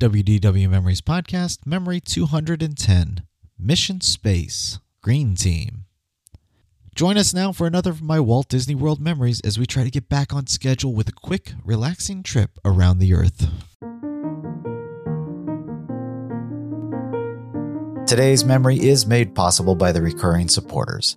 [0.00, 3.24] WDW Memories Podcast, Memory 210,
[3.58, 5.86] Mission Space, Green Team.
[6.94, 9.90] Join us now for another of my Walt Disney World memories as we try to
[9.90, 13.48] get back on schedule with a quick, relaxing trip around the Earth.
[18.06, 21.16] Today's memory is made possible by the recurring supporters.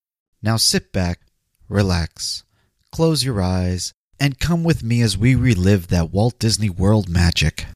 [0.43, 1.19] Now sit back,
[1.69, 2.43] relax,
[2.91, 7.67] close your eyes, and come with me as we relive that Walt Disney World magic.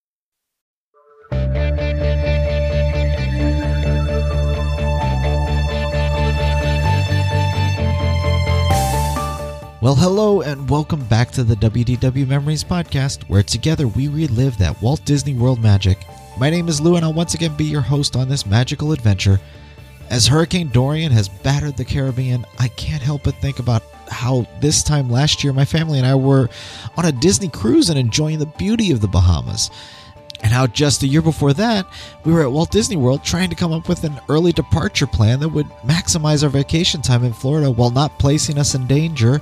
[9.80, 14.82] Well, hello, and welcome back to the WDW Memories Podcast, where together we relive that
[14.82, 16.03] Walt Disney World magic.
[16.40, 19.40] My name is Lou, and I'll once again be your host on this magical adventure.
[20.09, 24.83] As Hurricane Dorian has battered the Caribbean, I can't help but think about how this
[24.83, 26.49] time last year my family and I were
[26.95, 29.71] on a Disney cruise and enjoying the beauty of the Bahamas.
[30.41, 31.88] And how just a year before that,
[32.23, 35.39] we were at Walt Disney World trying to come up with an early departure plan
[35.39, 39.41] that would maximize our vacation time in Florida while not placing us in danger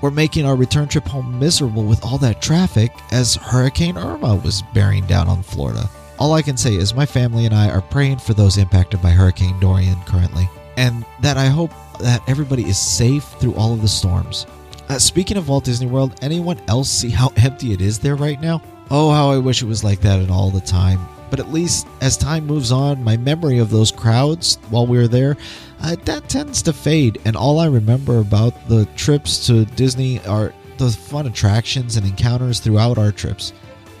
[0.00, 4.62] or making our return trip home miserable with all that traffic as Hurricane Irma was
[4.74, 5.90] bearing down on Florida.
[6.18, 9.10] All I can say is my family and I are praying for those impacted by
[9.10, 13.88] Hurricane Dorian currently, and that I hope that everybody is safe through all of the
[13.88, 14.46] storms.
[14.88, 18.40] Uh, speaking of Walt Disney World, anyone else see how empty it is there right
[18.40, 18.62] now?
[18.90, 21.00] Oh, how I wish it was like that in all the time.
[21.30, 25.08] But at least as time moves on, my memory of those crowds while we were
[25.08, 25.36] there,
[25.80, 27.20] uh, that tends to fade.
[27.24, 32.60] And all I remember about the trips to Disney are the fun attractions and encounters
[32.60, 33.52] throughout our trips.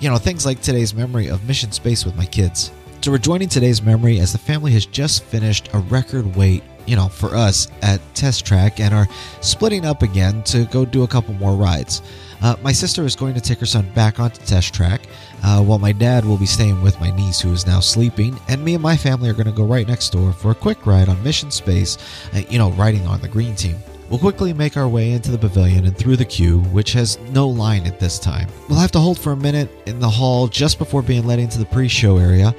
[0.04, 2.72] You know, things like today's memory of Mission Space with my kids.
[3.00, 6.94] So we're joining today's memory as the family has just finished a record wait, you
[6.94, 9.08] know, for us at Test Track and are
[9.40, 12.02] splitting up again to go do a couple more rides.
[12.42, 15.06] Uh, my sister is going to take her son back onto Test Track,
[15.42, 18.62] uh, while my dad will be staying with my niece who is now sleeping, and
[18.62, 21.08] me and my family are going to go right next door for a quick ride
[21.08, 21.96] on Mission Space,
[22.34, 23.76] uh, you know, riding on the green team.
[24.10, 27.48] We'll quickly make our way into the pavilion and through the queue, which has no
[27.48, 28.48] line at this time.
[28.68, 31.58] We'll have to hold for a minute in the hall just before being let into
[31.58, 32.54] the pre show area,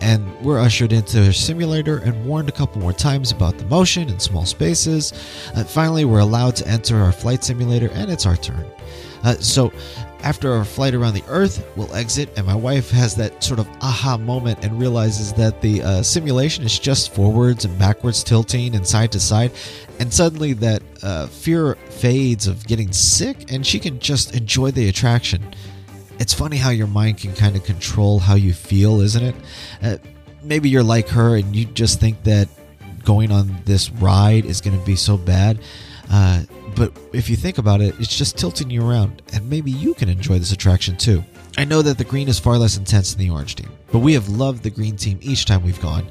[0.00, 4.08] and we're ushered into a simulator and warned a couple more times about the motion
[4.08, 5.12] and small spaces.
[5.54, 8.66] And finally, we're allowed to enter our flight simulator, and it's our turn.
[9.24, 9.72] Uh, so,
[10.22, 13.68] After our flight around the Earth, we'll exit, and my wife has that sort of
[13.80, 18.86] aha moment and realizes that the uh, simulation is just forwards and backwards tilting and
[18.86, 19.52] side to side.
[20.00, 24.88] And suddenly that uh, fear fades of getting sick, and she can just enjoy the
[24.88, 25.42] attraction.
[26.18, 29.34] It's funny how your mind can kind of control how you feel, isn't it?
[29.80, 29.96] Uh,
[30.42, 32.48] maybe you're like her and you just think that
[33.04, 35.60] going on this ride is going to be so bad.
[36.10, 36.42] Uh,
[36.74, 40.08] but if you think about it, it's just tilting you around, and maybe you can
[40.08, 41.24] enjoy this attraction too.
[41.56, 44.14] I know that the green is far less intense than the orange team, but we
[44.14, 46.06] have loved the green team each time we've gone.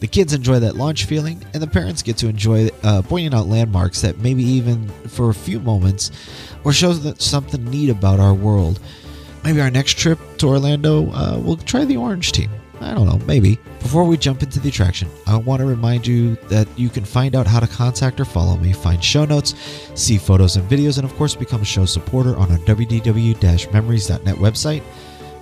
[0.00, 3.46] The kids enjoy that launch feeling, and the parents get to enjoy uh, pointing out
[3.46, 6.10] landmarks that maybe even for a few moments
[6.64, 8.80] or that something neat about our world.
[9.44, 12.50] Maybe our next trip to Orlando, uh, we'll try the orange team.
[12.80, 13.58] I don't know, maybe.
[13.80, 17.34] Before we jump into the attraction, I want to remind you that you can find
[17.34, 19.54] out how to contact or follow me, find show notes,
[19.94, 24.82] see photos and videos, and of course become a show supporter on our wdw-memories.net website.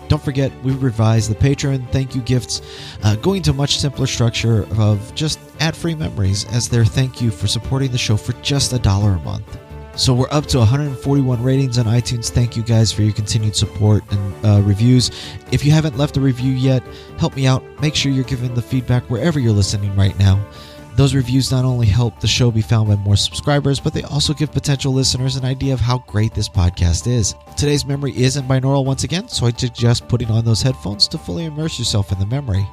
[0.08, 2.60] Don't forget, we revised the Patreon thank you gifts,
[3.02, 7.30] uh, going to a much simpler structure of just ad-free memories as their thank you
[7.30, 9.58] for supporting the show for just a dollar a month.
[9.94, 12.30] So we're up to 141 ratings on iTunes.
[12.30, 15.10] Thank you guys for your continued support and uh, reviews.
[15.50, 16.82] If you haven't left a review yet,
[17.18, 17.62] help me out.
[17.80, 20.42] Make sure you're giving the feedback wherever you're listening right now.
[20.96, 24.32] Those reviews not only help the show be found by more subscribers, but they also
[24.32, 27.34] give potential listeners an idea of how great this podcast is.
[27.56, 31.18] Today's memory is in binaural once again, so I suggest putting on those headphones to
[31.18, 32.66] fully immerse yourself in the memory.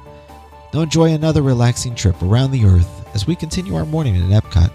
[0.72, 4.70] Now enjoy another relaxing trip around the earth as we continue our morning in Epcot.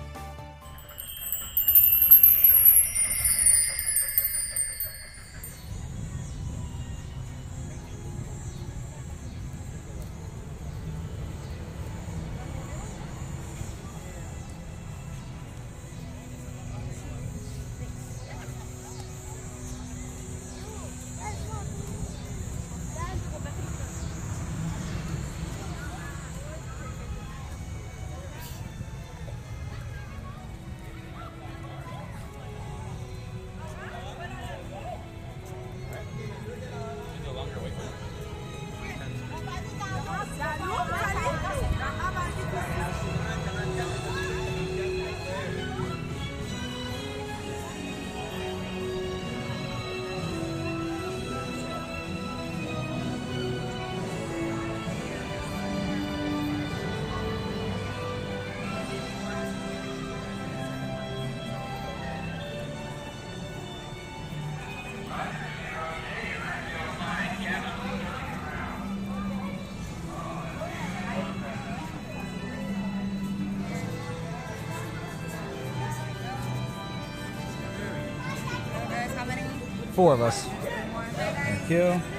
[79.95, 80.43] Four of us.
[80.43, 82.14] Thank you.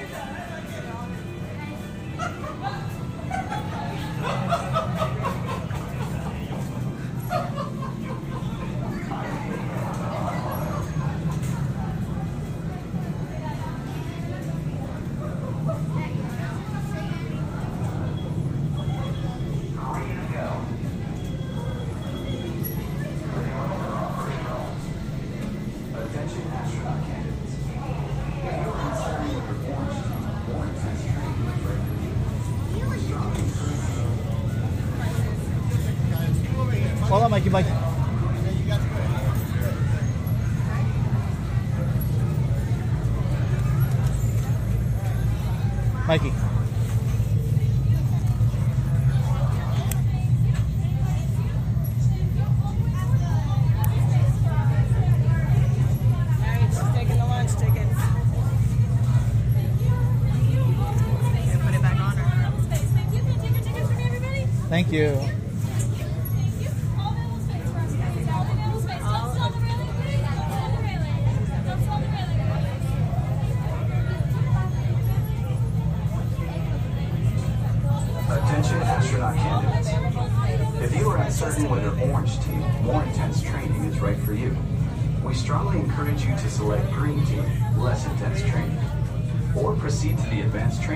[37.47, 37.76] Hold on, Mikey,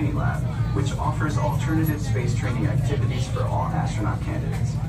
[0.01, 0.43] Training Lab,
[0.75, 4.80] which offers alternative space training activities for all astronaut candidates.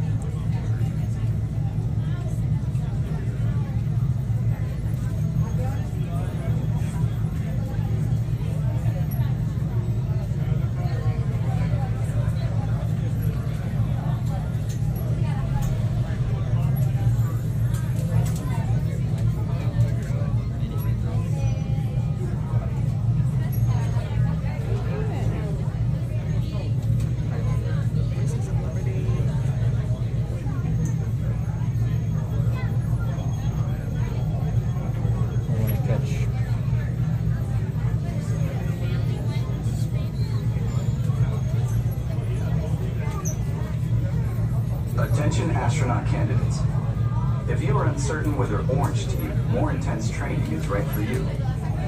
[48.01, 51.23] Uncertain whether Orange Team, more intense training is right for you,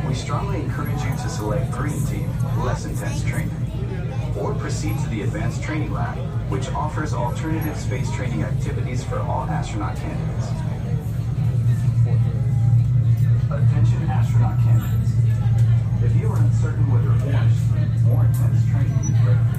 [0.07, 2.29] we strongly encourage you to select Green Team,
[2.63, 3.49] less intense training.
[4.37, 6.15] Or proceed to the Advanced Training Lab,
[6.51, 10.49] which offers alternative space training activities for all astronaut candidates.
[13.49, 15.13] Attention astronaut candidates.
[16.03, 19.52] If you are uncertain whether Orange Team, more intense training is right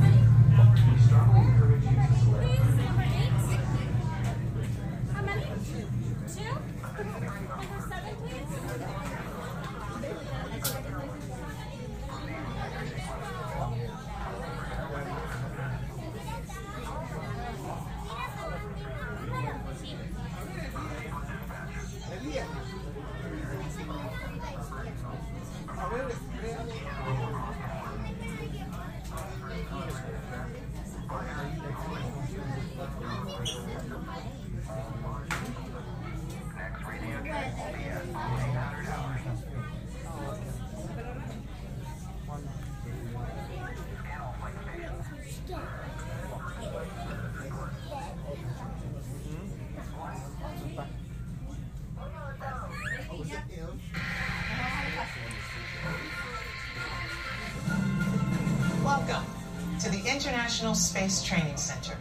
[60.44, 61.96] International Space Training Center.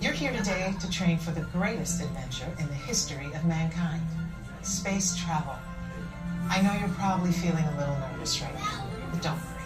[0.00, 4.00] You're here today to train for the greatest adventure in the history of mankind
[4.62, 5.56] space travel.
[6.48, 9.62] I know you're probably feeling a little nervous right now, but don't worry.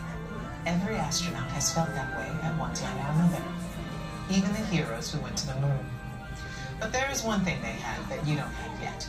[0.67, 3.45] Every astronaut has felt that way at one time or another,
[4.29, 5.87] even the heroes who went to the moon.
[6.81, 9.09] But there is one thing they have that you don't have yet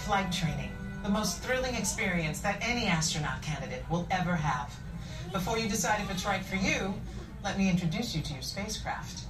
[0.00, 0.70] flight training,
[1.02, 4.74] the most thrilling experience that any astronaut candidate will ever have.
[5.32, 6.94] Before you decide if it's right for you,
[7.44, 9.24] let me introduce you to your spacecraft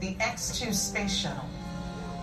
[0.00, 1.48] the X 2 Space Shuttle.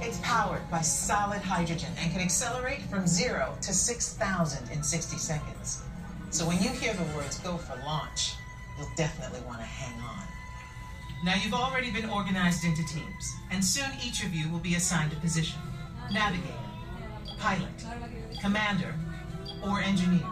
[0.01, 5.83] It's powered by solid hydrogen and can accelerate from zero to 6,000 in 60 seconds.
[6.29, 8.33] So when you hear the words go for launch,
[8.77, 10.23] you'll definitely want to hang on.
[11.23, 15.11] Now, you've already been organized into teams, and soon each of you will be assigned
[15.11, 15.59] a position
[16.11, 16.53] navigator,
[17.39, 17.69] pilot,
[18.41, 18.93] commander,
[19.65, 20.27] or engineer.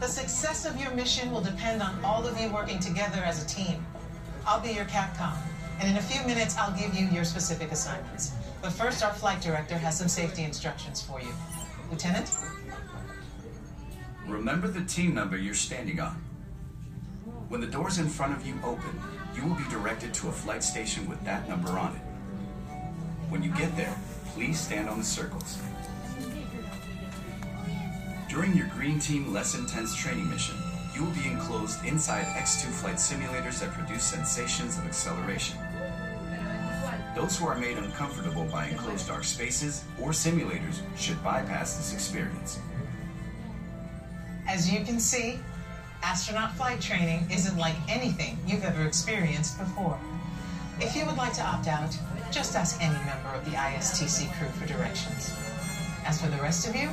[0.00, 3.46] The success of your mission will depend on all of you working together as a
[3.46, 3.84] team.
[4.46, 5.36] I'll be your CAPCOM,
[5.80, 8.32] and in a few minutes, I'll give you your specific assignments.
[8.62, 11.32] But first, our flight director has some safety instructions for you.
[11.90, 12.30] Lieutenant?
[14.26, 16.22] Remember the team number you're standing on.
[17.48, 19.00] When the doors in front of you open,
[19.36, 22.02] you will be directed to a flight station with that number on it.
[23.28, 25.58] When you get there, please stand on the circles.
[28.34, 30.56] During your Green Team Less Intense training mission,
[30.92, 35.56] you will be enclosed inside X2 flight simulators that produce sensations of acceleration.
[37.14, 42.58] Those who are made uncomfortable by enclosed dark spaces or simulators should bypass this experience.
[44.48, 45.38] As you can see,
[46.02, 49.96] astronaut flight training isn't like anything you've ever experienced before.
[50.80, 51.96] If you would like to opt out,
[52.32, 55.32] just ask any member of the ISTC crew for directions.
[56.04, 56.90] As for the rest of you,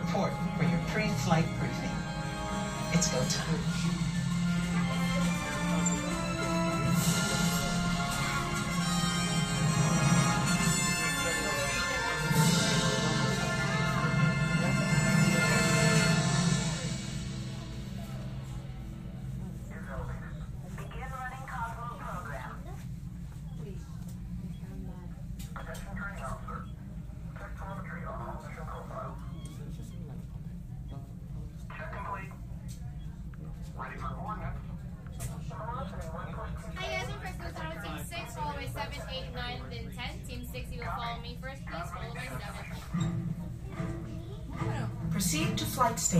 [0.00, 1.90] report for your pre-flight briefing.
[2.92, 4.05] It's go time.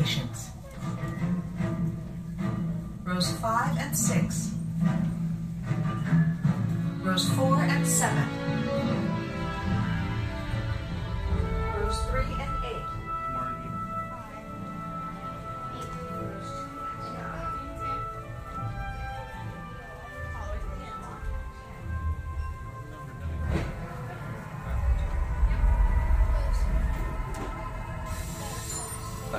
[0.05, 0.26] Flight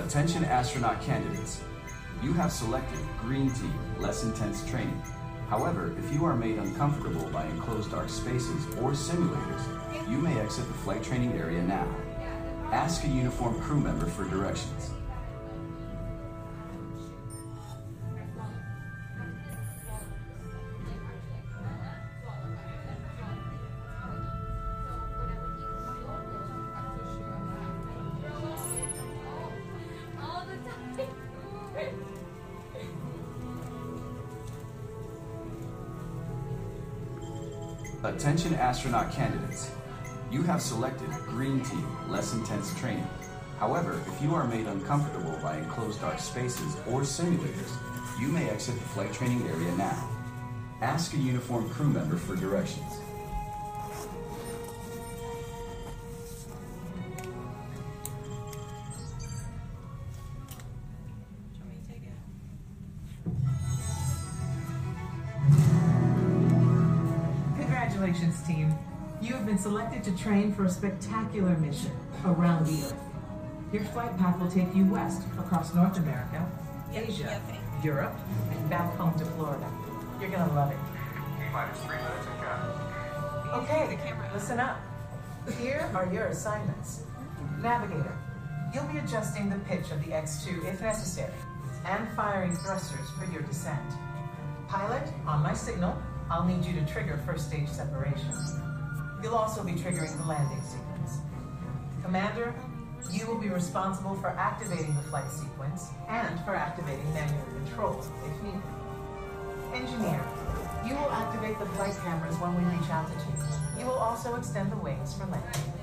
[0.08, 1.60] Attention astronaut candidates.
[2.24, 5.04] You have selected Green Team, less intense training.
[5.50, 10.66] However, if you are made uncomfortable by enclosed dark spaces or simulators, you may exit
[10.66, 11.94] the flight training area now.
[12.72, 14.92] Ask a uniformed crew member for directions.
[38.08, 39.70] Attention astronaut candidates.
[40.32, 43.06] You have selected Green Team, less intense training.
[43.60, 47.70] However, if you are made uncomfortable by enclosed dark spaces or simulators,
[48.18, 50.10] you may exit the flight training area now.
[50.82, 52.94] Ask a uniformed crew member for directions.
[70.08, 71.92] To train for a spectacular mission
[72.24, 72.96] around the Earth.
[73.74, 76.50] Your flight path will take you west across North America,
[76.94, 77.42] Asia,
[77.84, 78.16] Europe,
[78.52, 79.70] and back home to Florida.
[80.22, 80.78] You're gonna love it.
[81.52, 83.64] Minus three minutes and cut.
[83.64, 84.00] Okay,
[84.34, 84.80] listen up.
[85.60, 87.04] Here are your assignments.
[87.60, 88.18] Navigator,
[88.74, 91.34] you'll be adjusting the pitch of the X2 if necessary,
[91.86, 93.92] and firing thrusters for your descent.
[94.70, 98.32] Pilot, on my signal, I'll need you to trigger first stage separation.
[99.22, 101.20] You'll also be triggering the landing sequence.
[102.04, 102.54] Commander,
[103.12, 108.44] you will be responsible for activating the flight sequence and for activating manual controls if
[108.44, 108.62] needed.
[109.74, 110.22] Engineer,
[110.86, 113.34] you will activate the flight cameras when we reach altitude.
[113.78, 115.74] You will also extend the wings for landing.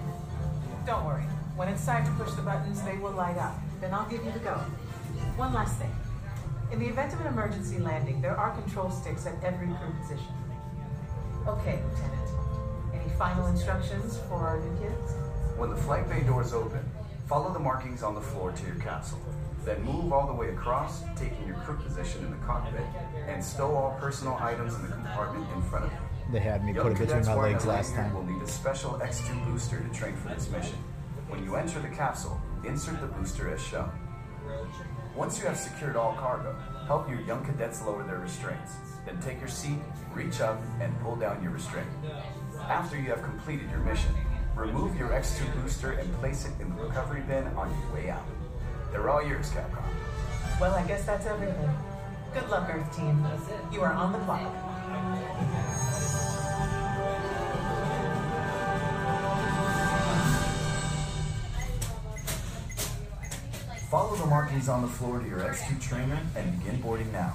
[0.87, 1.25] Don't worry,
[1.57, 3.55] when it's time to push the buttons, they will light up.
[3.81, 4.55] Then I'll give you the go.
[5.37, 5.95] One last thing.
[6.73, 10.35] In the event of an emergency landing, there are control sticks at every crew position.
[11.47, 12.34] Okay, Lieutenant.
[13.15, 15.13] Any final instructions for our new kids?
[15.57, 16.81] When the flight bay doors open,
[17.29, 19.21] follow the markings on the floor to your capsule.
[19.65, 22.85] Then move all the way across, taking your crew position in the cockpit,
[23.29, 25.99] and stow all personal items in the compartment in front of you.
[26.33, 28.15] They had me Young put it between cadets my legs last lanyard time.
[28.17, 30.79] will need a special X2 booster to train for this mission.
[31.29, 33.93] When you enter the capsule, insert the booster as shown.
[35.15, 36.57] Once you have secured all cargo,
[36.89, 38.73] help your young cadets lower their restraints.
[39.07, 39.79] Then take your seat,
[40.13, 41.89] reach up, and pull down your restraint.
[42.69, 44.11] After you have completed your mission,
[44.57, 48.25] remove your X2 booster and place it in the recovery bin on your way out.
[48.91, 49.85] They're all yours, Capcom.
[50.61, 51.71] Well, I guess that's everything.
[52.33, 53.25] Good luck, Earth Team.
[53.73, 54.53] You are on the clock.
[63.91, 67.35] Follow the markings on the floor to your X2 trainer and begin boarding now.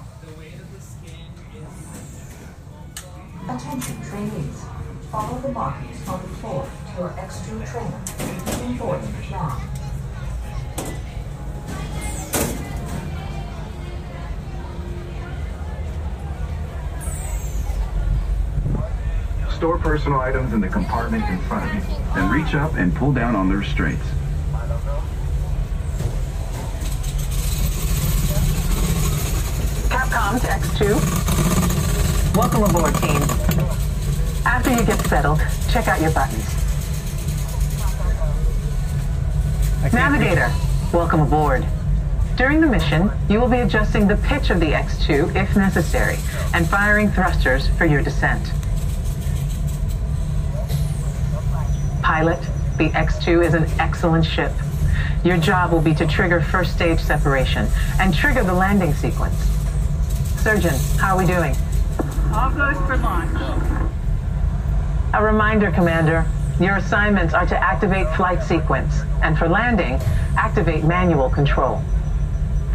[3.48, 4.64] Attention trainees.
[5.10, 8.00] Follow the markings on the floor to your X2 trainer.
[8.44, 9.60] Begin boarding now.
[19.56, 21.82] Store personal items in the compartment in front of you.
[22.14, 24.06] Then reach up and pull down on the restraints.
[29.88, 32.36] Capcom to X2.
[32.36, 33.39] Welcome aboard, team.
[34.44, 36.44] After you get settled, check out your buttons.
[39.92, 40.52] Navigator,
[40.92, 41.66] welcome aboard.
[42.36, 46.16] During the mission, you will be adjusting the pitch of the X2 if necessary,
[46.54, 48.50] and firing thrusters for your descent.
[52.02, 52.40] Pilot,
[52.78, 54.52] the X2 is an excellent ship.
[55.22, 57.68] Your job will be to trigger first stage separation
[58.00, 59.36] and trigger the landing sequence.
[60.42, 61.54] Surgeon, how are we doing?
[62.32, 63.79] All good for launch.
[65.12, 66.24] A reminder, Commander.
[66.60, 69.94] Your assignments are to activate flight sequence, and for landing,
[70.36, 71.82] activate manual control.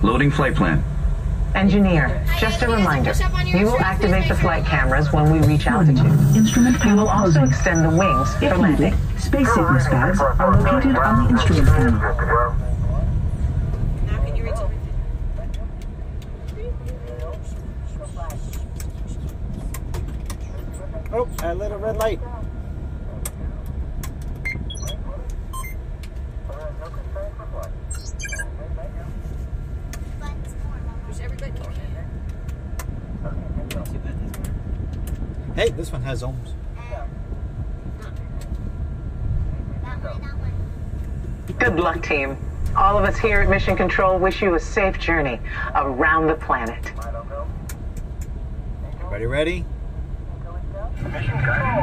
[0.04, 0.84] Loading flight plan.
[1.54, 3.14] Engineer, just a reminder.
[3.46, 6.06] You will activate the flight cameras when we reach altitude.
[6.36, 8.92] Instrument panel You will also extend the wings If for landing.
[8.92, 12.56] needed, space sickness bags are located on the instrument panel.
[14.08, 14.82] Now can you reach everything?
[21.18, 22.20] Oh, I lit a red light.
[35.56, 36.52] Hey, this one has ohms.
[41.58, 42.36] Good luck, team.
[42.76, 45.40] All of us here at Mission Control wish you a safe journey
[45.76, 46.92] around the planet.
[49.00, 49.66] Everybody ready?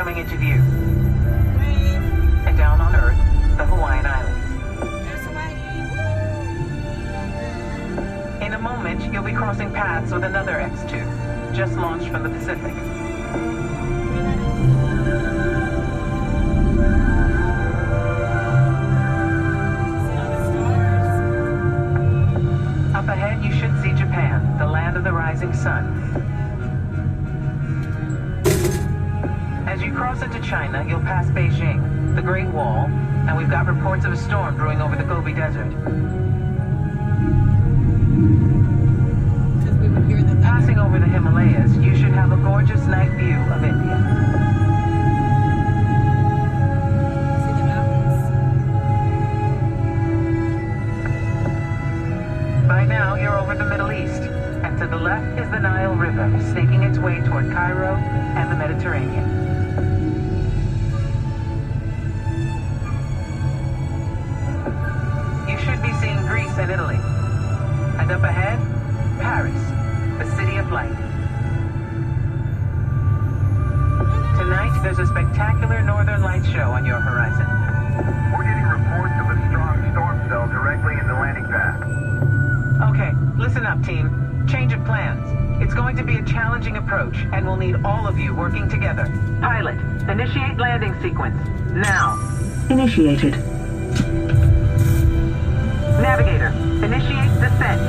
[0.00, 0.62] coming into view.
[2.46, 3.18] And down on Earth,
[3.58, 4.46] the Hawaiian Islands.
[8.42, 12.99] In a moment, you'll be crossing paths with another X2, just launched from the Pacific.
[34.20, 34.69] Storm brewing
[86.90, 89.04] approach, and we'll need all of you working together.
[89.40, 89.78] Pilot,
[90.10, 91.36] initiate landing sequence.
[91.70, 92.18] Now.
[92.68, 93.34] Initiated.
[96.02, 96.48] Navigator,
[96.82, 97.80] initiate descent.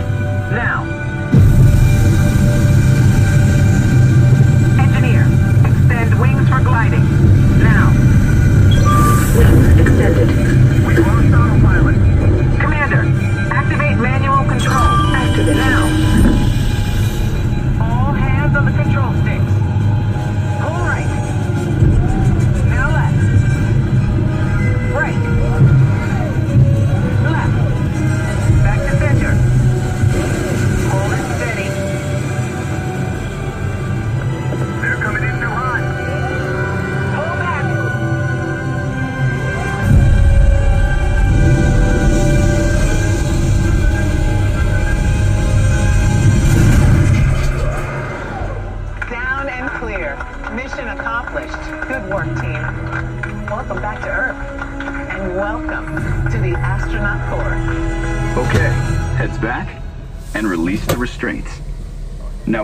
[0.53, 0.85] Now.
[4.77, 5.25] Engineer,
[5.65, 7.01] extend wings for gliding.
[7.57, 7.89] Now.
[9.35, 10.29] Wings extended.
[10.85, 11.95] We lost autopilot.
[12.61, 13.01] Commander,
[13.51, 14.77] activate manual control.
[14.77, 15.55] Activate.
[15.55, 15.80] Now.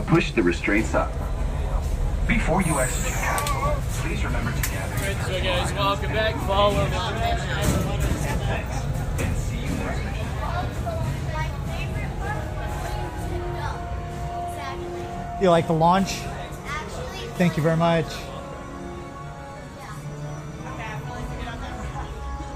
[0.08, 1.12] Push the restraints up.
[2.28, 6.36] Before you exit your capsule, please remember to gather your So guys, welcome back.
[6.48, 6.91] Follow me.
[8.48, 8.76] Thanks,
[9.22, 10.24] and see you next mission.
[15.41, 16.13] You like the launch?
[17.38, 18.06] Thank you very much.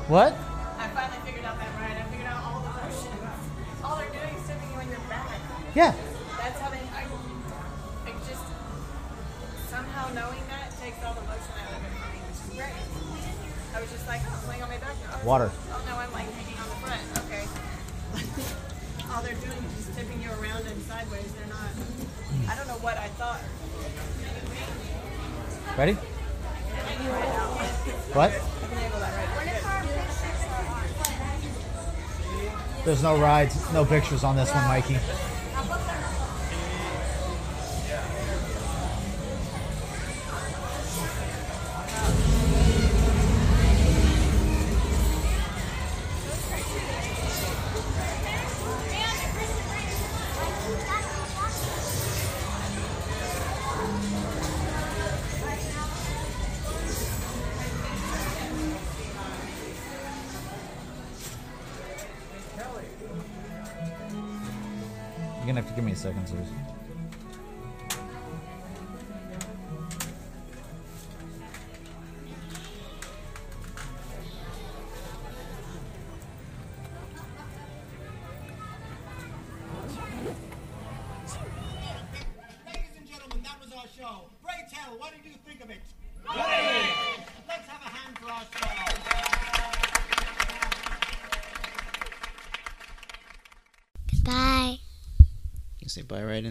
[0.07, 0.33] What?
[0.33, 1.97] I finally figured out that ride.
[1.97, 3.83] I figured out all the motions.
[3.83, 5.29] All they're doing is tipping you on your back.
[5.75, 5.93] Yeah.
[15.23, 15.51] Water.
[15.69, 17.01] Oh no, I'm like hanging on the front.
[17.25, 17.45] Okay.
[19.13, 21.31] all they're doing is just tipping you around and sideways.
[21.33, 21.69] They're not.
[22.49, 23.41] I don't know what I thought.
[25.77, 25.93] Ready?
[28.13, 28.31] What?
[32.83, 34.97] There's no rides, no pictures on this one, Mikey.
[65.75, 66.80] Give me a second, Susan.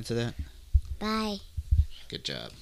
[0.01, 0.35] Into that?
[0.99, 1.37] Bye.
[2.09, 2.53] Good job.